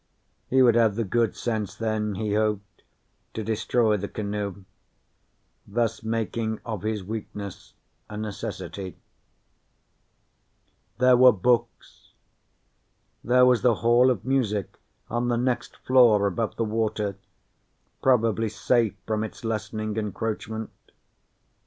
He 0.49 0.63
would 0.63 0.73
have 0.73 0.95
the 0.95 1.03
good 1.03 1.35
sense 1.35 1.75
then, 1.75 2.15
he 2.15 2.33
hoped, 2.33 2.81
to 3.35 3.43
destroy 3.43 3.97
the 3.97 4.07
canoe, 4.07 4.63
thus 5.67 6.01
making 6.01 6.59
of 6.65 6.81
his 6.81 7.03
weakness 7.03 7.75
a 8.09 8.17
necessity. 8.17 8.97
There 10.97 11.15
were 11.15 11.31
books. 11.31 12.13
There 13.23 13.45
was 13.45 13.61
the 13.61 13.75
Hall 13.85 14.09
of 14.09 14.25
Music 14.25 14.75
on 15.07 15.27
the 15.27 15.37
next 15.37 15.77
floor 15.85 16.25
above 16.25 16.55
the 16.55 16.65
water, 16.65 17.17
probably 18.01 18.49
safe 18.49 18.95
from 19.05 19.23
its 19.23 19.45
lessening 19.45 19.97
encroachment. 19.97 20.71